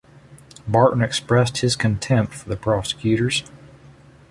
[0.67, 3.43] Barton expressed his contempt for the prosecutors.